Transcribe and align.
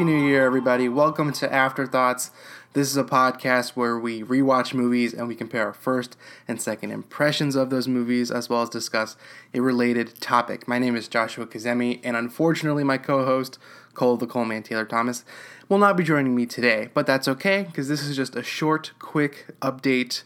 Happy 0.00 0.12
New 0.12 0.28
Year, 0.28 0.46
everybody. 0.46 0.88
Welcome 0.88 1.30
to 1.34 1.52
Afterthoughts. 1.52 2.30
This 2.72 2.88
is 2.88 2.96
a 2.96 3.04
podcast 3.04 3.72
where 3.76 3.98
we 3.98 4.22
rewatch 4.22 4.72
movies 4.72 5.12
and 5.12 5.28
we 5.28 5.34
compare 5.34 5.66
our 5.66 5.74
first 5.74 6.16
and 6.48 6.58
second 6.58 6.90
impressions 6.90 7.54
of 7.54 7.68
those 7.68 7.86
movies, 7.86 8.30
as 8.30 8.48
well 8.48 8.62
as 8.62 8.70
discuss 8.70 9.18
a 9.52 9.60
related 9.60 10.18
topic. 10.18 10.66
My 10.66 10.78
name 10.78 10.96
is 10.96 11.06
Joshua 11.06 11.46
Kazemi, 11.46 12.00
and 12.02 12.16
unfortunately, 12.16 12.82
my 12.82 12.96
co 12.96 13.26
host, 13.26 13.58
Cole 13.92 14.16
the 14.16 14.26
Coleman 14.26 14.62
Taylor 14.62 14.86
Thomas, 14.86 15.22
will 15.68 15.76
not 15.76 15.98
be 15.98 16.02
joining 16.02 16.34
me 16.34 16.46
today, 16.46 16.88
but 16.94 17.06
that's 17.06 17.28
okay 17.28 17.64
because 17.64 17.88
this 17.88 18.02
is 18.02 18.16
just 18.16 18.34
a 18.34 18.42
short, 18.42 18.92
quick 18.98 19.48
update 19.60 20.22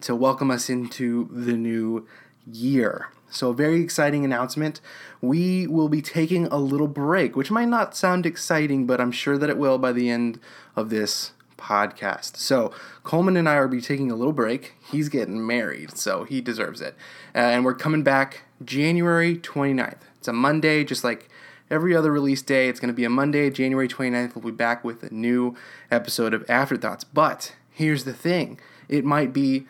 to 0.00 0.16
welcome 0.16 0.50
us 0.50 0.70
into 0.70 1.28
the 1.30 1.52
new 1.52 2.06
year. 2.52 3.08
So, 3.30 3.52
very 3.52 3.82
exciting 3.82 4.24
announcement. 4.24 4.80
We 5.20 5.66
will 5.66 5.88
be 5.88 6.00
taking 6.00 6.46
a 6.46 6.56
little 6.56 6.88
break, 6.88 7.36
which 7.36 7.50
might 7.50 7.68
not 7.68 7.96
sound 7.96 8.24
exciting, 8.24 8.86
but 8.86 9.00
I'm 9.00 9.12
sure 9.12 9.36
that 9.36 9.50
it 9.50 9.58
will 9.58 9.78
by 9.78 9.92
the 9.92 10.08
end 10.08 10.40
of 10.74 10.88
this 10.88 11.32
podcast. 11.58 12.36
So, 12.36 12.72
Coleman 13.04 13.36
and 13.36 13.48
I 13.48 13.54
are 13.56 13.68
be 13.68 13.82
taking 13.82 14.10
a 14.10 14.16
little 14.16 14.32
break. 14.32 14.74
He's 14.90 15.10
getting 15.10 15.46
married, 15.46 15.98
so 15.98 16.24
he 16.24 16.40
deserves 16.40 16.80
it. 16.80 16.94
Uh, 17.34 17.38
and 17.38 17.64
we're 17.64 17.74
coming 17.74 18.02
back 18.02 18.44
January 18.64 19.36
29th. 19.36 19.98
It's 20.18 20.28
a 20.28 20.32
Monday, 20.32 20.84
just 20.84 21.04
like 21.04 21.28
every 21.70 21.94
other 21.94 22.10
release 22.10 22.42
day. 22.42 22.68
It's 22.68 22.80
going 22.80 22.88
to 22.88 22.96
be 22.96 23.04
a 23.04 23.10
Monday, 23.10 23.50
January 23.50 23.88
29th. 23.88 24.34
We'll 24.34 24.52
be 24.52 24.56
back 24.56 24.84
with 24.84 25.02
a 25.02 25.12
new 25.12 25.54
episode 25.90 26.32
of 26.32 26.48
Afterthoughts. 26.48 27.04
But 27.04 27.54
here's 27.70 28.04
the 28.04 28.14
thing 28.14 28.58
it 28.88 29.04
might 29.04 29.32
be 29.32 29.66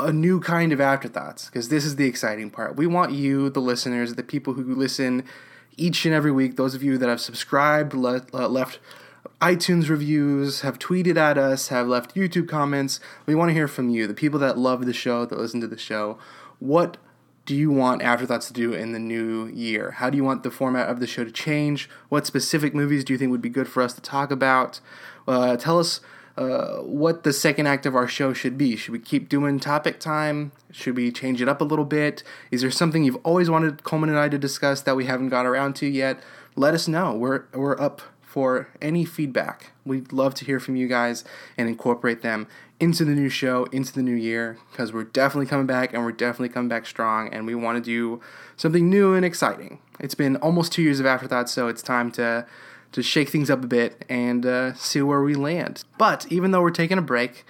a 0.00 0.12
new 0.12 0.40
kind 0.40 0.72
of 0.72 0.80
afterthoughts 0.80 1.46
because 1.46 1.68
this 1.68 1.84
is 1.84 1.96
the 1.96 2.06
exciting 2.06 2.50
part. 2.50 2.76
We 2.76 2.86
want 2.86 3.12
you, 3.12 3.50
the 3.50 3.60
listeners, 3.60 4.14
the 4.14 4.22
people 4.22 4.54
who 4.54 4.74
listen 4.74 5.24
each 5.76 6.04
and 6.04 6.14
every 6.14 6.32
week, 6.32 6.56
those 6.56 6.74
of 6.74 6.82
you 6.82 6.98
that 6.98 7.08
have 7.08 7.20
subscribed, 7.20 7.94
le- 7.94 8.26
uh, 8.32 8.48
left 8.48 8.78
iTunes 9.40 9.88
reviews, 9.88 10.62
have 10.62 10.78
tweeted 10.78 11.16
at 11.16 11.38
us, 11.38 11.68
have 11.68 11.86
left 11.86 12.14
YouTube 12.14 12.48
comments. 12.48 13.00
We 13.26 13.34
want 13.34 13.50
to 13.50 13.54
hear 13.54 13.68
from 13.68 13.90
you, 13.90 14.06
the 14.06 14.14
people 14.14 14.38
that 14.40 14.58
love 14.58 14.86
the 14.86 14.92
show, 14.92 15.24
that 15.24 15.38
listen 15.38 15.60
to 15.60 15.68
the 15.68 15.78
show. 15.78 16.18
What 16.58 16.96
do 17.46 17.54
you 17.54 17.70
want 17.70 18.02
Afterthoughts 18.02 18.48
to 18.48 18.52
do 18.52 18.74
in 18.74 18.92
the 18.92 18.98
new 18.98 19.46
year? 19.46 19.92
How 19.92 20.10
do 20.10 20.16
you 20.16 20.24
want 20.24 20.42
the 20.42 20.50
format 20.50 20.88
of 20.88 21.00
the 21.00 21.06
show 21.06 21.24
to 21.24 21.30
change? 21.30 21.88
What 22.08 22.26
specific 22.26 22.74
movies 22.74 23.04
do 23.04 23.14
you 23.14 23.18
think 23.18 23.30
would 23.30 23.40
be 23.40 23.48
good 23.48 23.68
for 23.68 23.82
us 23.82 23.94
to 23.94 24.02
talk 24.02 24.30
about? 24.30 24.80
Uh, 25.26 25.56
tell 25.56 25.78
us 25.78 26.00
uh, 26.38 26.82
what 26.82 27.24
the 27.24 27.32
second 27.32 27.66
act 27.66 27.84
of 27.84 27.96
our 27.96 28.06
show 28.06 28.32
should 28.32 28.56
be. 28.56 28.76
Should 28.76 28.92
we 28.92 29.00
keep 29.00 29.28
doing 29.28 29.58
topic 29.58 29.98
time? 29.98 30.52
Should 30.70 30.94
we 30.94 31.10
change 31.10 31.42
it 31.42 31.48
up 31.48 31.60
a 31.60 31.64
little 31.64 31.84
bit? 31.84 32.22
Is 32.52 32.60
there 32.60 32.70
something 32.70 33.02
you've 33.02 33.18
always 33.24 33.50
wanted 33.50 33.82
Coleman 33.82 34.10
and 34.10 34.18
I 34.18 34.28
to 34.28 34.38
discuss 34.38 34.80
that 34.82 34.94
we 34.94 35.06
haven't 35.06 35.30
got 35.30 35.46
around 35.46 35.74
to 35.76 35.86
yet? 35.86 36.22
Let 36.54 36.74
us 36.74 36.86
know. 36.86 37.12
We're 37.12 37.46
we're 37.52 37.78
up 37.80 38.02
for 38.22 38.68
any 38.80 39.04
feedback. 39.04 39.72
We'd 39.84 40.12
love 40.12 40.34
to 40.34 40.44
hear 40.44 40.60
from 40.60 40.76
you 40.76 40.86
guys 40.86 41.24
and 41.56 41.68
incorporate 41.68 42.22
them 42.22 42.46
into 42.78 43.04
the 43.04 43.14
new 43.14 43.28
show, 43.28 43.64
into 43.72 43.92
the 43.92 44.02
new 44.02 44.14
year, 44.14 44.58
because 44.70 44.92
we're 44.92 45.04
definitely 45.04 45.46
coming 45.46 45.66
back 45.66 45.92
and 45.92 46.04
we're 46.04 46.12
definitely 46.12 46.50
coming 46.50 46.68
back 46.68 46.86
strong 46.86 47.34
and 47.34 47.46
we 47.46 47.56
want 47.56 47.82
to 47.82 47.90
do 47.90 48.20
something 48.56 48.88
new 48.88 49.12
and 49.12 49.24
exciting. 49.24 49.80
It's 49.98 50.14
been 50.14 50.36
almost 50.36 50.70
two 50.72 50.82
years 50.82 51.00
of 51.00 51.06
Afterthought, 51.06 51.50
so 51.50 51.66
it's 51.66 51.82
time 51.82 52.12
to 52.12 52.46
to 52.92 53.02
shake 53.02 53.28
things 53.28 53.50
up 53.50 53.62
a 53.64 53.66
bit 53.66 54.04
and 54.08 54.46
uh, 54.46 54.74
see 54.74 55.02
where 55.02 55.22
we 55.22 55.34
land. 55.34 55.84
But 55.98 56.26
even 56.30 56.50
though 56.50 56.62
we're 56.62 56.70
taking 56.70 56.98
a 56.98 57.02
break, 57.02 57.44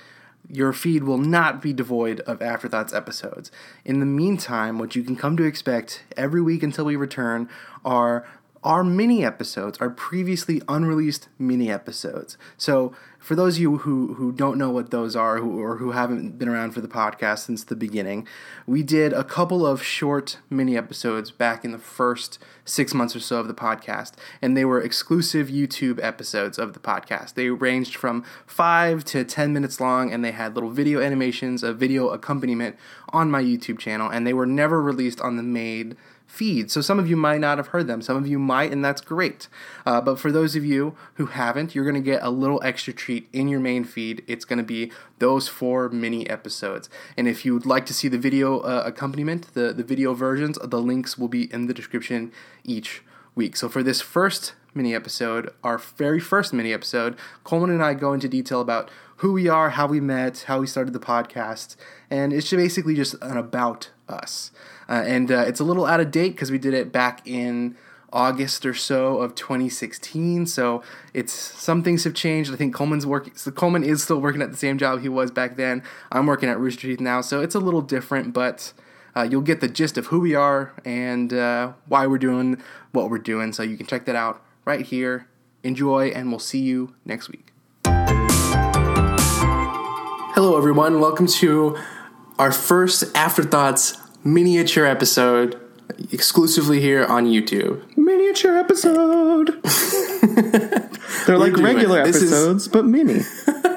your 0.50 0.72
feed 0.72 1.04
will 1.04 1.18
not 1.18 1.60
be 1.60 1.72
devoid 1.72 2.20
of 2.20 2.40
Afterthoughts 2.40 2.92
episodes. 2.94 3.50
In 3.84 4.00
the 4.00 4.06
meantime, 4.06 4.78
what 4.78 4.96
you 4.96 5.02
can 5.02 5.14
come 5.14 5.36
to 5.36 5.44
expect 5.44 6.04
every 6.16 6.40
week 6.40 6.62
until 6.62 6.86
we 6.86 6.96
return 6.96 7.48
are 7.84 8.26
our 8.68 8.84
mini 8.84 9.24
episodes, 9.24 9.78
are 9.78 9.88
previously 9.88 10.60
unreleased 10.68 11.30
mini 11.38 11.70
episodes. 11.70 12.36
So, 12.58 12.94
for 13.18 13.34
those 13.34 13.56
of 13.56 13.62
you 13.62 13.78
who, 13.78 14.14
who 14.14 14.30
don't 14.30 14.58
know 14.58 14.70
what 14.70 14.90
those 14.90 15.16
are 15.16 15.38
or 15.38 15.78
who 15.78 15.90
haven't 15.90 16.38
been 16.38 16.48
around 16.48 16.70
for 16.70 16.80
the 16.80 16.88
podcast 16.88 17.46
since 17.46 17.64
the 17.64 17.74
beginning, 17.74 18.28
we 18.66 18.82
did 18.82 19.12
a 19.12 19.24
couple 19.24 19.66
of 19.66 19.82
short 19.82 20.38
mini 20.50 20.76
episodes 20.76 21.30
back 21.30 21.64
in 21.64 21.72
the 21.72 21.78
first 21.78 22.38
six 22.64 22.92
months 22.92 23.16
or 23.16 23.20
so 23.20 23.40
of 23.40 23.48
the 23.48 23.54
podcast, 23.54 24.12
and 24.42 24.54
they 24.54 24.66
were 24.66 24.80
exclusive 24.80 25.48
YouTube 25.48 25.98
episodes 26.02 26.58
of 26.58 26.74
the 26.74 26.78
podcast. 26.78 27.34
They 27.34 27.48
ranged 27.48 27.96
from 27.96 28.22
five 28.46 29.02
to 29.06 29.24
10 29.24 29.52
minutes 29.52 29.80
long, 29.80 30.12
and 30.12 30.22
they 30.22 30.32
had 30.32 30.54
little 30.54 30.70
video 30.70 31.00
animations, 31.00 31.62
a 31.62 31.72
video 31.72 32.10
accompaniment 32.10 32.76
on 33.08 33.30
my 33.30 33.42
YouTube 33.42 33.78
channel, 33.78 34.10
and 34.10 34.26
they 34.26 34.34
were 34.34 34.46
never 34.46 34.80
released 34.82 35.22
on 35.22 35.38
the 35.38 35.42
main 35.42 35.96
feed. 36.28 36.70
So 36.70 36.80
some 36.80 36.98
of 37.00 37.08
you 37.08 37.16
might 37.16 37.40
not 37.40 37.58
have 37.58 37.68
heard 37.68 37.86
them. 37.88 38.02
Some 38.02 38.16
of 38.16 38.28
you 38.28 38.38
might, 38.38 38.70
and 38.70 38.84
that's 38.84 39.00
great. 39.00 39.48
Uh, 39.84 40.00
but 40.00 40.20
for 40.20 40.30
those 40.30 40.54
of 40.54 40.64
you 40.64 40.94
who 41.14 41.26
haven't, 41.26 41.74
you're 41.74 41.84
going 41.84 41.94
to 41.94 42.00
get 42.00 42.22
a 42.22 42.30
little 42.30 42.60
extra 42.62 42.92
treat 42.92 43.28
in 43.32 43.48
your 43.48 43.58
main 43.58 43.82
feed. 43.82 44.22
It's 44.28 44.44
going 44.44 44.58
to 44.58 44.62
be 44.64 44.92
those 45.18 45.48
four 45.48 45.88
mini 45.88 46.28
episodes. 46.28 46.88
And 47.16 47.26
if 47.26 47.44
you 47.44 47.54
would 47.54 47.66
like 47.66 47.86
to 47.86 47.94
see 47.94 48.08
the 48.08 48.18
video 48.18 48.60
uh, 48.60 48.82
accompaniment, 48.84 49.54
the, 49.54 49.72
the 49.72 49.82
video 49.82 50.12
versions, 50.14 50.58
the 50.62 50.80
links 50.80 51.18
will 51.18 51.28
be 51.28 51.52
in 51.52 51.66
the 51.66 51.74
description 51.74 52.30
each 52.62 53.02
week. 53.38 53.56
So 53.56 53.70
for 53.70 53.82
this 53.82 54.02
first 54.02 54.52
mini 54.74 54.94
episode, 54.94 55.50
our 55.64 55.78
very 55.78 56.20
first 56.20 56.52
mini 56.52 56.72
episode, 56.74 57.16
Coleman 57.44 57.70
and 57.70 57.82
I 57.82 57.94
go 57.94 58.12
into 58.12 58.28
detail 58.28 58.60
about 58.60 58.90
who 59.18 59.32
we 59.32 59.48
are, 59.48 59.70
how 59.70 59.86
we 59.86 60.00
met, 60.00 60.44
how 60.48 60.60
we 60.60 60.66
started 60.66 60.92
the 60.92 60.98
podcast, 60.98 61.76
and 62.10 62.32
it's 62.32 62.50
basically 62.50 62.94
just 62.94 63.14
an 63.22 63.36
about 63.36 63.90
us. 64.08 64.50
Uh, 64.88 65.04
and 65.06 65.30
uh, 65.30 65.44
it's 65.46 65.60
a 65.60 65.64
little 65.64 65.86
out 65.86 66.00
of 66.00 66.10
date 66.10 66.30
because 66.30 66.50
we 66.50 66.58
did 66.58 66.74
it 66.74 66.92
back 66.92 67.26
in 67.26 67.76
August 68.12 68.66
or 68.66 68.74
so 68.74 69.18
of 69.18 69.34
2016. 69.34 70.46
So 70.46 70.82
it's 71.14 71.32
some 71.32 71.82
things 71.82 72.04
have 72.04 72.14
changed. 72.14 72.52
I 72.52 72.56
think 72.56 72.74
Coleman's 72.74 73.06
working. 73.06 73.34
So 73.36 73.50
Coleman 73.50 73.84
is 73.84 74.02
still 74.02 74.20
working 74.20 74.42
at 74.42 74.50
the 74.50 74.56
same 74.56 74.78
job 74.78 75.00
he 75.00 75.08
was 75.08 75.30
back 75.30 75.56
then. 75.56 75.82
I'm 76.10 76.26
working 76.26 76.48
at 76.48 76.58
Rooster 76.58 76.88
Teeth 76.88 77.00
now, 77.00 77.20
so 77.20 77.40
it's 77.40 77.54
a 77.54 77.60
little 77.60 77.82
different, 77.82 78.32
but. 78.32 78.72
Uh, 79.16 79.22
you'll 79.22 79.40
get 79.42 79.60
the 79.60 79.68
gist 79.68 79.96
of 79.98 80.06
who 80.06 80.20
we 80.20 80.34
are 80.34 80.72
and 80.84 81.32
uh, 81.32 81.72
why 81.86 82.06
we're 82.06 82.18
doing 82.18 82.60
what 82.92 83.10
we're 83.10 83.18
doing. 83.18 83.52
So 83.52 83.62
you 83.62 83.76
can 83.76 83.86
check 83.86 84.04
that 84.06 84.16
out 84.16 84.42
right 84.64 84.84
here. 84.84 85.26
Enjoy, 85.64 86.08
and 86.08 86.30
we'll 86.30 86.38
see 86.38 86.60
you 86.60 86.94
next 87.04 87.28
week. 87.28 87.52
Hello, 90.34 90.56
everyone. 90.56 91.00
Welcome 91.00 91.26
to 91.26 91.76
our 92.38 92.52
first 92.52 93.04
Afterthoughts 93.16 93.96
miniature 94.22 94.86
episode 94.86 95.60
exclusively 96.12 96.80
here 96.80 97.04
on 97.04 97.26
YouTube. 97.26 97.82
Miniature 97.96 98.56
episode. 98.56 99.60
They're 101.26 101.38
like 101.38 101.56
regular 101.56 102.04
This 102.04 102.16
is- 102.16 102.30
episodes, 102.32 102.68
but 102.68 102.84
mini. 102.84 103.22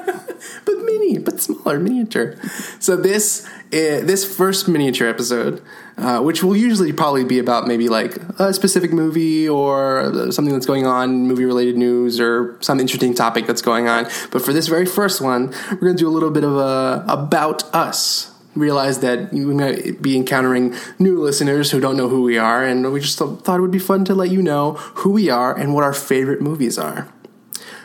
but 1.18 1.40
smaller, 1.40 1.78
miniature. 1.78 2.36
So 2.78 2.96
this 2.96 3.46
uh, 3.72 4.04
this 4.04 4.24
first 4.24 4.68
miniature 4.68 5.08
episode, 5.08 5.62
uh, 5.96 6.20
which 6.20 6.42
will 6.42 6.56
usually 6.56 6.92
probably 6.92 7.24
be 7.24 7.38
about 7.38 7.66
maybe 7.66 7.88
like 7.88 8.16
a 8.38 8.52
specific 8.52 8.92
movie 8.92 9.48
or 9.48 10.00
uh, 10.00 10.30
something 10.30 10.52
that's 10.52 10.66
going 10.66 10.86
on, 10.86 11.26
movie 11.26 11.46
related 11.46 11.76
news 11.76 12.20
or 12.20 12.58
some 12.60 12.78
interesting 12.80 13.14
topic 13.14 13.46
that's 13.46 13.62
going 13.62 13.88
on. 13.88 14.04
But 14.30 14.42
for 14.42 14.52
this 14.52 14.68
very 14.68 14.86
first 14.86 15.20
one, 15.22 15.54
we're 15.70 15.88
going 15.88 15.96
to 15.96 16.02
do 16.04 16.08
a 16.08 16.12
little 16.12 16.30
bit 16.30 16.44
of 16.44 16.56
a 16.56 17.04
about 17.08 17.62
us. 17.74 18.30
Realize 18.54 18.98
that 18.98 19.32
we 19.32 19.46
might 19.46 20.02
be 20.02 20.14
encountering 20.14 20.74
new 20.98 21.18
listeners 21.18 21.70
who 21.70 21.80
don't 21.80 21.96
know 21.96 22.10
who 22.10 22.22
we 22.22 22.36
are, 22.36 22.62
and 22.62 22.92
we 22.92 23.00
just 23.00 23.16
thought 23.16 23.56
it 23.56 23.62
would 23.62 23.70
be 23.70 23.78
fun 23.78 24.04
to 24.04 24.14
let 24.14 24.30
you 24.30 24.42
know 24.42 24.72
who 25.00 25.10
we 25.12 25.30
are 25.30 25.56
and 25.56 25.72
what 25.72 25.84
our 25.84 25.94
favorite 25.94 26.42
movies 26.42 26.76
are. 26.78 27.08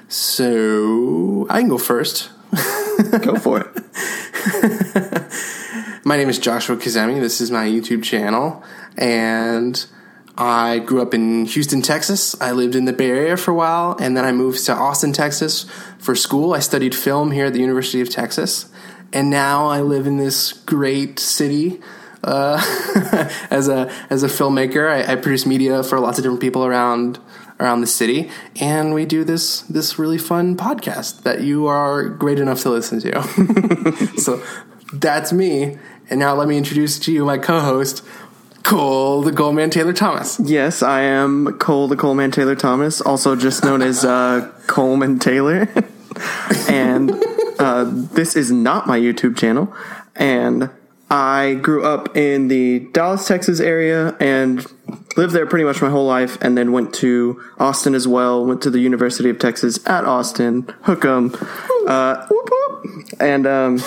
So 0.09 1.47
I 1.49 1.61
can 1.61 1.69
go 1.69 1.78
first. 1.78 2.31
Go 3.22 3.35
for 3.35 3.61
it. 3.61 3.67
My 6.05 6.16
name 6.16 6.29
is 6.29 6.40
Joshua 6.40 6.78
Kazemi. 6.78 7.20
This 7.20 7.41
is 7.41 7.52
my 7.52 7.66
YouTube 7.66 8.03
channel, 8.03 8.64
and 8.97 9.85
I 10.38 10.79
grew 10.79 11.02
up 11.02 11.14
in 11.14 11.46
Houston, 11.46 11.82
Texas. 11.82 12.40
I 12.40 12.52
lived 12.52 12.76
in 12.76 12.85
the 12.85 12.94
Bay 12.94 13.09
Area 13.09 13.35
for 13.35 13.52
a 13.52 13.53
while, 13.53 13.97
and 13.99 14.16
then 14.16 14.23
I 14.23 14.32
moved 14.32 14.66
to 14.67 14.73
Austin, 14.73 15.11
Texas 15.11 15.66
for 15.97 16.16
school. 16.16 16.53
I 16.53 16.59
studied 16.59 16.96
film 16.96 17.32
here 17.32 17.47
at 17.47 17.53
the 17.53 17.59
University 17.59 17.99
of 17.99 18.09
Texas, 18.09 18.72
and 19.11 19.29
now 19.29 19.67
I 19.67 19.82
live 19.82 20.08
in 20.08 20.17
this 20.17 20.53
great 20.53 21.20
city. 21.20 21.82
Uh, 22.23 22.58
as 23.52 23.67
a 23.67 23.91
as 24.09 24.23
a 24.23 24.28
filmmaker, 24.28 24.90
I, 24.90 25.14
I 25.14 25.16
produce 25.16 25.46
media 25.46 25.84
for 25.84 26.00
lots 26.00 26.17
of 26.17 26.23
different 26.23 26.41
people 26.41 26.66
around 26.66 27.20
around 27.59 27.81
the 27.81 27.87
city, 27.87 28.29
and 28.59 28.93
we 28.93 29.05
do 29.05 29.23
this 29.23 29.61
this 29.61 29.97
really 29.97 30.17
fun 30.17 30.55
podcast 30.55 31.23
that 31.23 31.41
you 31.41 31.67
are 31.67 32.07
great 32.07 32.39
enough 32.39 32.61
to 32.61 32.69
listen 32.69 32.99
to. 33.01 34.17
so 34.17 34.43
that's 34.93 35.33
me. 35.33 35.77
And 36.09 36.19
now 36.19 36.35
let 36.35 36.47
me 36.47 36.57
introduce 36.57 36.99
to 36.99 37.11
you 37.11 37.25
my 37.25 37.37
co-host, 37.37 38.03
Cole 38.63 39.21
the 39.21 39.33
Coleman 39.33 39.69
Taylor 39.69 39.93
Thomas. 39.93 40.39
Yes, 40.39 40.81
I 40.81 41.01
am 41.01 41.57
Cole 41.57 41.87
the 41.87 41.97
Coleman 41.97 42.31
Taylor 42.31 42.55
Thomas, 42.55 43.01
also 43.01 43.35
just 43.35 43.63
known 43.63 43.81
as 43.81 44.05
uh, 44.05 44.51
Coleman 44.67 45.19
Taylor. 45.19 45.67
and 46.69 47.11
uh, 47.59 47.85
this 47.89 48.35
is 48.35 48.51
not 48.51 48.87
my 48.87 48.99
YouTube 48.99 49.37
channel. 49.37 49.73
And 50.15 50.69
I 51.09 51.55
grew 51.55 51.85
up 51.85 52.15
in 52.17 52.47
the 52.47 52.79
Dallas, 52.91 53.27
Texas 53.27 53.59
area 53.59 54.15
and 54.19 54.65
lived 55.17 55.34
there 55.34 55.46
pretty 55.46 55.66
much 55.66 55.81
my 55.81 55.90
whole 55.90 56.05
life, 56.05 56.37
and 56.41 56.58
then 56.58 56.72
went 56.72 56.93
to 56.96 57.41
Austin 57.59 57.96
as 57.96 58.08
well. 58.08 58.46
Went 58.46 58.61
to 58.61 58.69
the 58.69 58.79
University 58.79 59.29
of 59.29 59.40
Texas 59.40 59.79
at 59.85 60.05
Austin, 60.05 60.67
hook 60.84 61.03
'em, 61.03 61.35
uh, 61.87 62.25
whoop, 62.28 62.49
whoop, 62.49 62.85
and 63.19 63.46
um, 63.47 63.81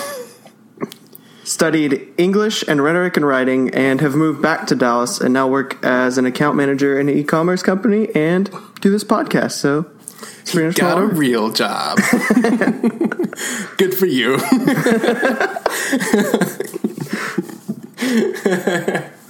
studied 1.43 2.07
English 2.17 2.63
and 2.67 2.83
rhetoric 2.83 3.17
and 3.17 3.25
writing, 3.25 3.69
and 3.69 4.01
have 4.01 4.13
moved 4.13 4.41
back 4.41 4.67
to 4.67 4.75
Dallas, 4.75 5.19
and 5.19 5.33
now 5.33 5.47
work 5.47 5.83
as 5.83 6.17
an 6.17 6.25
account 6.25 6.55
manager 6.57 6.99
in 6.99 7.09
an 7.09 7.17
e-commerce 7.17 7.63
company, 7.63 8.09
and 8.13 8.49
do 8.81 8.91
this 8.91 9.03
podcast. 9.03 9.53
So. 9.53 9.87
It's 10.43 10.77
Got 10.77 10.97
a 10.97 11.05
real 11.05 11.51
job. 11.51 11.97
Good 13.77 13.93
for 13.93 14.05
you. 14.05 14.37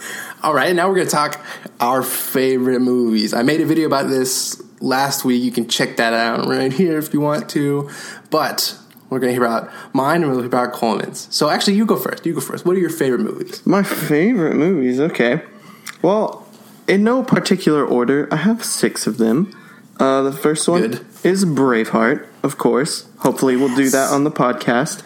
All 0.43 0.55
right, 0.55 0.75
now 0.75 0.89
we're 0.89 0.95
going 0.95 1.07
to 1.07 1.11
talk 1.11 1.39
our 1.79 2.01
favorite 2.01 2.79
movies. 2.79 3.31
I 3.31 3.43
made 3.43 3.61
a 3.61 3.65
video 3.65 3.85
about 3.85 4.09
this 4.09 4.59
last 4.81 5.23
week. 5.23 5.43
You 5.43 5.51
can 5.51 5.67
check 5.67 5.97
that 5.97 6.13
out 6.13 6.47
right 6.47 6.73
here 6.73 6.97
if 6.97 7.13
you 7.13 7.21
want 7.21 7.47
to. 7.51 7.91
But 8.31 8.75
we're 9.11 9.19
going 9.19 9.29
to 9.29 9.33
hear 9.33 9.45
about 9.45 9.71
mine 9.93 10.23
and 10.23 10.31
we'll 10.31 10.39
hear 10.39 10.47
about 10.47 10.73
Coleman's. 10.73 11.27
So 11.29 11.51
actually, 11.51 11.75
you 11.75 11.85
go 11.85 11.95
first. 11.95 12.25
You 12.25 12.33
go 12.33 12.39
first. 12.39 12.65
What 12.65 12.75
are 12.75 12.79
your 12.79 12.89
favorite 12.89 13.21
movies? 13.21 13.63
My 13.67 13.83
favorite 13.83 14.55
movies. 14.55 14.99
Okay. 14.99 15.43
Well, 16.01 16.47
in 16.88 17.03
no 17.03 17.21
particular 17.21 17.85
order, 17.85 18.27
I 18.31 18.38
have 18.38 18.65
six 18.65 19.05
of 19.05 19.19
them. 19.19 19.55
Uh, 19.99 20.23
the 20.23 20.31
first 20.31 20.67
one 20.67 20.81
Good. 20.81 21.05
is 21.23 21.45
Braveheart, 21.45 22.25
of 22.41 22.57
course. 22.57 23.07
Hopefully, 23.19 23.55
we'll 23.55 23.75
do 23.75 23.91
that 23.91 24.11
on 24.11 24.23
the 24.23 24.31
podcast. 24.31 25.03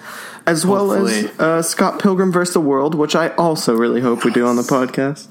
As 0.47 0.65
well 0.65 0.91
as 0.91 1.25
uh, 1.39 1.61
Scott 1.63 1.99
Pilgrim 1.99 2.31
vs. 2.31 2.53
the 2.53 2.59
World, 2.59 2.93
which 2.93 3.15
I 3.15 3.29
also 3.29 3.75
really 3.75 4.01
hope 4.01 4.23
we 4.23 4.31
do 4.31 4.45
on 4.45 4.55
the 4.55 4.61
podcast. 4.61 5.27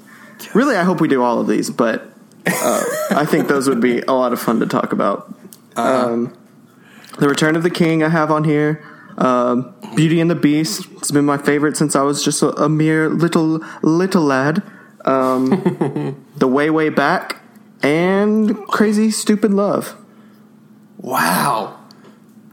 Really, 0.55 0.77
I 0.77 0.83
hope 0.83 1.01
we 1.01 1.07
do 1.07 1.23
all 1.23 1.41
of 1.41 1.47
these, 1.47 1.71
but 1.71 2.13
uh, 2.47 2.85
I 3.11 3.25
think 3.25 3.49
those 3.49 3.69
would 3.69 3.81
be 3.81 4.01
a 4.01 4.13
lot 4.13 4.33
of 4.33 4.41
fun 4.41 4.61
to 4.61 4.67
talk 4.67 4.93
about. 4.93 5.33
Uh-huh. 5.77 6.13
Um, 6.13 6.37
the 7.19 7.29
Return 7.29 7.55
of 7.55 7.63
the 7.63 7.71
King, 7.71 8.03
I 8.03 8.09
have 8.09 8.31
on 8.31 8.45
here. 8.45 8.85
Um, 9.17 9.73
Beauty 9.95 10.21
and 10.21 10.29
the 10.29 10.35
Beast, 10.35 10.89
it's 10.97 11.13
been 11.13 11.25
my 11.25 11.39
favorite 11.39 11.77
since 11.77 11.95
I 11.95 12.03
was 12.03 12.25
just 12.25 12.43
a, 12.43 12.49
a 12.61 12.69
mere 12.69 13.09
little 13.09 13.65
little 13.83 14.23
lad. 14.23 14.63
Um, 15.05 16.25
the 16.37 16.49
Way 16.49 16.71
Way 16.71 16.89
Back, 16.89 17.41
and 17.83 18.57
Crazy 18.67 19.11
Stupid 19.11 19.53
Love. 19.53 19.97
Wow. 20.97 21.79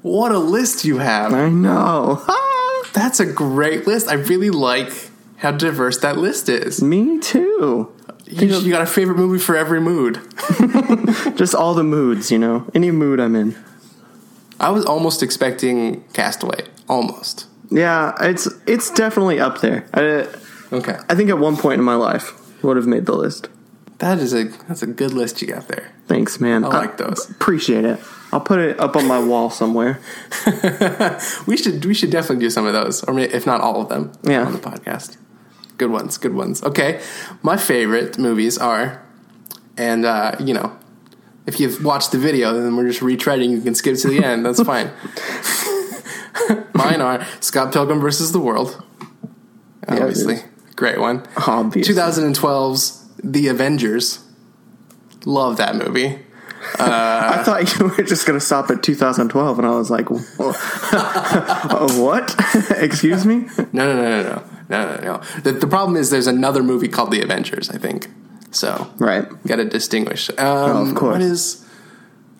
What 0.02 0.31
a 0.31 0.40
list 0.40 0.86
you 0.86 0.98
have. 0.98 1.34
I 1.34 1.50
know. 1.50 2.24
That's 2.94 3.20
a 3.20 3.26
great 3.26 3.88
list. 3.88 4.08
I 4.08 4.14
really 4.14 4.50
like 4.50 4.92
how 5.38 5.52
diverse 5.52 5.98
that 6.00 6.18
list 6.18 6.50
is. 6.50 6.82
Me 6.82 7.20
too. 7.20 7.94
You, 8.26 8.48
you 8.60 8.72
got 8.72 8.82
a 8.82 8.86
favorite 8.86 9.18
movie 9.18 9.40
for 9.40 9.56
every 9.56 9.82
mood. 9.82 10.20
Just 11.36 11.54
all 11.56 11.74
the 11.74 11.84
moods, 11.84 12.32
you 12.32 12.38
know. 12.38 12.70
Any 12.74 12.92
mood 12.92 13.20
I'm 13.20 13.36
in. 13.36 13.56
I 14.60 14.70
was 14.70 14.86
almost 14.86 15.24
expecting 15.24 16.04
Castaway. 16.14 16.66
Almost. 16.88 17.48
Yeah, 17.70 18.14
it's 18.20 18.48
it's 18.68 18.92
definitely 18.92 19.40
up 19.40 19.62
there. 19.62 19.88
I, 19.94 20.28
Okay. 20.72 20.98
I 21.10 21.16
think 21.16 21.30
at 21.30 21.38
one 21.38 21.58
point 21.58 21.80
in 21.80 21.86
my 21.86 21.96
life 21.96 22.32
would 22.64 22.78
have 22.78 22.88
made 22.88 23.06
the 23.06 23.14
list. 23.16 23.50
That 24.01 24.18
is 24.19 24.33
a 24.33 24.45
that's 24.68 24.81
a 24.83 24.88
good 24.88 25.13
list 25.13 25.42
you 25.42 25.48
got 25.48 25.68
there. 25.68 25.92
Thanks, 26.07 26.39
man. 26.39 26.63
I 26.65 26.68
like 26.69 26.98
those. 26.98 27.30
Appreciate 27.30 27.86
it. 27.86 28.00
I'll 28.33 28.39
put 28.42 28.59
it 28.59 28.80
up 28.80 28.95
on 28.95 29.06
my 29.07 29.19
wall 29.24 29.50
somewhere. 29.50 30.00
We 31.48 31.56
should 31.57 31.86
we 31.86 31.94
should 31.94 32.09
definitely 32.09 32.44
do 32.45 32.50
some 32.50 32.65
of 32.65 32.74
those, 32.74 33.03
or 33.03 33.18
if 33.19 33.45
not 33.45 33.62
all 33.62 33.81
of 33.81 33.89
them, 33.89 34.12
Yeah. 34.24 34.44
on 34.45 34.53
the 34.53 34.59
podcast. 34.59 35.18
Good 35.77 35.92
ones, 35.92 36.18
good 36.18 36.33
ones. 36.33 36.63
Okay, 36.63 37.00
my 37.44 37.57
favorite 37.57 38.18
movies 38.18 38.57
are, 38.57 39.03
and 39.77 40.03
uh, 40.06 40.36
you 40.39 40.53
know, 40.53 40.75
if 41.45 41.59
you've 41.59 41.83
watched 41.83 42.12
the 42.12 42.18
video, 42.18 42.53
then 42.59 42.75
we're 42.75 42.88
just 42.88 43.01
retreading. 43.01 43.50
You 43.51 43.62
can 43.62 43.75
skip 43.75 43.98
to 43.98 44.07
the 44.07 44.24
end. 44.24 44.45
That's 44.45 44.62
fine. 44.74 44.92
Mine 46.74 47.01
are 47.01 47.25
Scott 47.39 47.71
Pilgrim 47.74 48.00
versus 48.00 48.31
the 48.31 48.39
World, 48.39 48.81
it 49.88 50.00
obviously, 50.01 50.38
great 50.75 51.00
one. 51.00 51.24
Obviously. 51.48 51.94
2012's 51.94 53.00
The 53.24 53.48
Avengers. 53.48 54.19
Love 55.25 55.58
that 55.58 55.75
movie. 55.75 56.19
I 56.80 57.42
thought 57.44 57.78
you 57.80 57.88
were 57.88 58.04
just 58.04 58.25
going 58.28 58.40
to 58.40 58.46
stop 58.46 58.69
at 58.69 58.84
2012, 58.84 59.58
and 59.60 59.68
I 59.68 59.72
was 59.72 59.90
like, 59.90 60.10
uh, 60.40 61.94
what? 62.00 62.36
Excuse 62.78 63.25
me? 63.25 63.48
No, 63.74 63.94
no, 63.94 63.96
no, 63.96 64.24
no, 64.24 64.44
no, 64.69 64.96
no, 64.96 65.02
no. 65.02 65.22
The, 65.42 65.52
the 65.54 65.68
problem 65.68 65.98
is 65.98 66.10
there's 66.10 66.28
another 66.28 66.62
movie 66.63 66.88
called 66.88 67.12
The 67.12 67.22
Avengers. 67.22 67.69
I 67.69 67.78
think 67.78 68.08
so. 68.52 68.92
Right. 68.98 69.25
Got 69.48 69.58
to 69.58 69.66
distinguish. 69.66 70.30
Um, 70.31 70.38
Oh, 70.40 70.88
of 70.90 70.96
course. 70.96 71.13
What 71.13 71.22
is? 71.22 71.68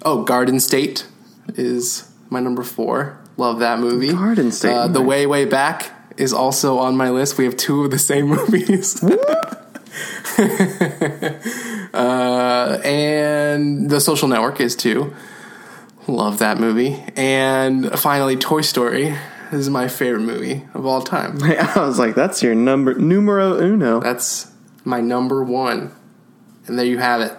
Oh, 0.04 0.24
Garden 0.24 0.60
State 0.60 1.08
is 1.56 2.12
my 2.30 2.40
number 2.40 2.64
four. 2.64 3.20
Love 3.38 3.60
that 3.60 3.80
movie. 3.80 4.12
Garden 4.12 4.52
State, 4.52 4.72
Uh, 4.74 4.88
the. 4.88 5.02
Way 5.02 5.26
Way 5.26 5.46
Back 5.46 5.92
is 6.18 6.32
also 6.34 6.78
on 6.78 6.96
my 6.96 7.10
list. 7.10 7.38
We 7.38 7.46
have 7.46 7.58
two 7.58 7.84
of 7.86 7.92
the 7.92 8.00
same 8.00 8.28
movies. 8.36 9.02
uh, 11.94 12.80
and 12.84 13.90
The 13.90 14.00
Social 14.00 14.28
Network 14.28 14.60
is 14.60 14.76
too. 14.76 15.14
Love 16.08 16.40
that 16.40 16.60
movie. 16.60 17.04
And 17.16 17.92
finally, 18.00 18.36
Toy 18.36 18.62
Story 18.62 19.16
is 19.52 19.70
my 19.70 19.88
favorite 19.88 20.22
movie 20.22 20.64
of 20.74 20.86
all 20.86 21.02
time. 21.02 21.38
I 21.44 21.86
was 21.86 22.00
like, 22.00 22.16
that's 22.16 22.42
your 22.42 22.56
number, 22.56 22.94
numero 22.96 23.60
uno. 23.60 24.00
That's 24.00 24.52
my 24.84 25.02
number 25.02 25.44
one. 25.44 25.92
And 26.68 26.78
there 26.80 26.86
you 26.86 26.98
have 26.98 27.22
it. 27.22 27.38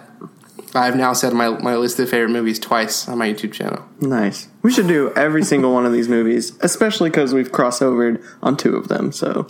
I've 0.75 0.95
now 0.95 1.13
said 1.13 1.33
my, 1.33 1.49
my 1.49 1.75
list 1.75 1.99
of 1.99 2.09
favorite 2.09 2.31
movies 2.31 2.57
twice 2.57 3.07
on 3.07 3.17
my 3.19 3.31
YouTube 3.31 3.53
channel. 3.53 3.83
Nice. 3.99 4.47
We 4.63 4.71
should 4.71 4.87
do 4.87 5.11
every 5.15 5.43
single 5.43 5.71
one 5.71 5.85
of 5.85 5.93
these 5.93 6.09
movies, 6.09 6.57
especially 6.61 7.09
because 7.09 7.33
we've 7.33 7.51
crossovered 7.51 8.23
on 8.41 8.57
two 8.57 8.75
of 8.75 8.87
them. 8.87 9.11
So 9.11 9.47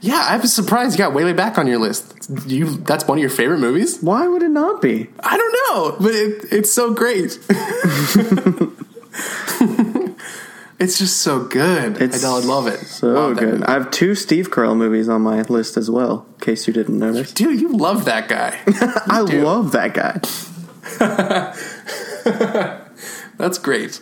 Yeah, 0.00 0.24
I 0.28 0.36
was 0.38 0.52
surprised 0.52 0.92
you 0.92 0.98
got 1.04 1.12
way, 1.12 1.24
way 1.24 1.32
back 1.32 1.58
on 1.58 1.66
your 1.66 1.78
list. 1.78 2.30
You 2.46 2.76
That's 2.78 3.06
one 3.06 3.18
of 3.18 3.22
your 3.22 3.30
favorite 3.30 3.58
movies? 3.58 3.98
why 4.00 4.26
would 4.26 4.42
it 4.42 4.50
not 4.50 4.80
be? 4.80 5.08
I 5.20 5.36
don't 5.36 5.52
know, 5.52 5.96
but 6.00 6.14
it, 6.14 6.44
it's 6.52 6.72
so 6.72 6.94
great. 6.94 7.38
it's 10.78 10.98
just 10.98 11.18
so 11.18 11.44
good. 11.44 12.00
It's 12.00 12.24
I 12.24 12.38
love 12.38 12.66
it. 12.66 12.78
So 12.80 13.08
Love 13.08 13.38
good. 13.38 13.62
I 13.64 13.72
have 13.72 13.90
two 13.90 14.14
Steve 14.14 14.50
Carell 14.50 14.76
movies 14.76 15.08
on 15.08 15.22
my 15.22 15.42
list 15.42 15.76
as 15.76 15.90
well, 15.90 16.26
in 16.34 16.40
case 16.40 16.66
you 16.66 16.72
didn't 16.72 16.98
notice. 16.98 17.32
Dude, 17.32 17.60
you 17.60 17.68
love 17.68 18.04
that 18.06 18.28
guy. 18.28 18.58
I 19.06 19.24
do. 19.26 19.42
love 19.42 19.72
that 19.72 19.94
guy. 19.94 20.20
That's 23.36 23.58
great. 23.58 24.00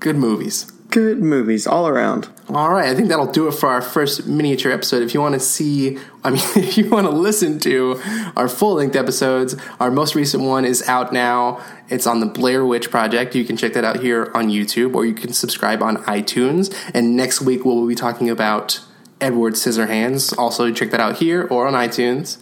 Good 0.00 0.16
movies. 0.16 0.70
Good 0.94 1.20
movies 1.20 1.66
all 1.66 1.88
around. 1.88 2.28
All 2.50 2.72
right, 2.72 2.88
I 2.88 2.94
think 2.94 3.08
that'll 3.08 3.32
do 3.32 3.48
it 3.48 3.54
for 3.54 3.68
our 3.68 3.82
first 3.82 4.28
miniature 4.28 4.70
episode. 4.70 5.02
If 5.02 5.12
you 5.12 5.20
want 5.20 5.34
to 5.34 5.40
see, 5.40 5.98
I 6.22 6.30
mean, 6.30 6.40
if 6.54 6.78
you 6.78 6.88
want 6.88 7.08
to 7.08 7.10
listen 7.10 7.58
to 7.60 8.00
our 8.36 8.48
full 8.48 8.74
length 8.74 8.94
episodes, 8.94 9.56
our 9.80 9.90
most 9.90 10.14
recent 10.14 10.44
one 10.44 10.64
is 10.64 10.88
out 10.88 11.12
now. 11.12 11.60
It's 11.88 12.06
on 12.06 12.20
the 12.20 12.26
Blair 12.26 12.64
Witch 12.64 12.92
Project. 12.92 13.34
You 13.34 13.44
can 13.44 13.56
check 13.56 13.72
that 13.72 13.82
out 13.82 14.04
here 14.04 14.30
on 14.36 14.50
YouTube 14.50 14.94
or 14.94 15.04
you 15.04 15.14
can 15.14 15.32
subscribe 15.32 15.82
on 15.82 15.96
iTunes. 16.04 16.72
And 16.94 17.16
next 17.16 17.40
week 17.40 17.64
we'll 17.64 17.88
be 17.88 17.96
talking 17.96 18.30
about 18.30 18.80
Edward 19.20 19.54
Scissorhands. 19.54 20.38
Also, 20.38 20.70
check 20.70 20.92
that 20.92 21.00
out 21.00 21.16
here 21.16 21.48
or 21.50 21.66
on 21.66 21.72
iTunes. 21.72 22.38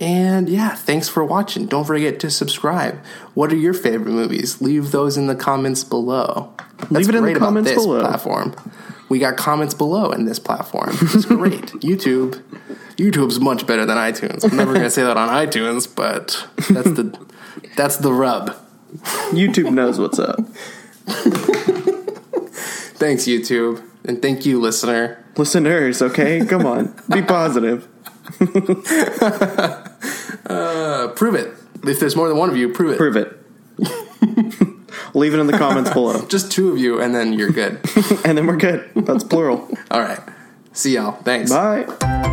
And 0.00 0.48
yeah, 0.48 0.74
thanks 0.74 1.08
for 1.08 1.24
watching. 1.24 1.66
Don't 1.66 1.84
forget 1.84 2.18
to 2.20 2.30
subscribe. 2.30 2.98
What 3.34 3.52
are 3.52 3.56
your 3.56 3.74
favorite 3.74 4.12
movies? 4.12 4.60
Leave 4.60 4.90
those 4.90 5.16
in 5.16 5.26
the 5.28 5.36
comments 5.36 5.84
below. 5.84 6.52
That's 6.78 6.90
Leave 6.90 7.08
it 7.10 7.14
in 7.14 7.24
the 7.24 7.34
comments 7.38 7.70
this 7.70 7.82
below. 7.82 8.00
platform. 8.00 8.54
We 9.08 9.18
got 9.18 9.36
comments 9.36 9.74
below 9.74 10.10
in 10.10 10.24
this 10.24 10.38
platform. 10.38 10.90
It's 11.00 11.26
great. 11.26 11.66
YouTube, 11.82 12.42
YouTube's 12.96 13.38
much 13.38 13.66
better 13.66 13.86
than 13.86 13.96
iTunes. 13.96 14.44
I'm 14.50 14.56
never 14.56 14.72
going 14.72 14.84
to 14.84 14.90
say 14.90 15.02
that 15.02 15.16
on 15.16 15.28
iTunes, 15.28 15.86
but 15.94 16.46
that's 16.70 16.90
the 16.90 17.26
that's 17.76 17.96
the 17.98 18.12
rub. 18.12 18.56
YouTube 19.30 19.72
knows 19.72 19.98
what's 20.00 20.18
up. 20.18 20.40
Thanks, 22.96 23.24
YouTube, 23.24 23.82
and 24.04 24.22
thank 24.22 24.46
you, 24.46 24.60
listener. 24.60 25.22
Listeners, 25.36 26.00
okay? 26.00 26.46
Come 26.46 26.64
on. 26.64 26.94
Be 27.12 27.22
positive. 27.22 27.86
Uh, 30.46 31.08
prove 31.08 31.34
it. 31.34 31.54
If 31.84 32.00
there's 32.00 32.16
more 32.16 32.28
than 32.28 32.38
one 32.38 32.50
of 32.50 32.56
you, 32.56 32.68
prove 32.70 32.92
it. 32.92 32.96
Prove 32.98 33.16
it. 33.16 33.38
Leave 35.14 35.34
it 35.34 35.38
in 35.38 35.46
the 35.46 35.56
comments 35.58 35.90
below. 35.92 36.24
Just 36.28 36.50
two 36.50 36.70
of 36.72 36.78
you, 36.78 37.00
and 37.00 37.14
then 37.14 37.32
you're 37.32 37.50
good. 37.50 37.80
And 38.24 38.38
then 38.38 38.46
we're 38.46 38.56
good. 38.56 38.90
That's 38.96 39.22
plural. 39.22 39.68
All 39.90 40.00
right. 40.00 40.20
See 40.72 40.94
y'all. 40.94 41.12
Thanks. 41.12 41.50
Bye. 41.50 42.32